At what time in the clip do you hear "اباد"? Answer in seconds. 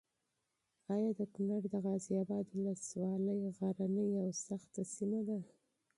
2.23-2.45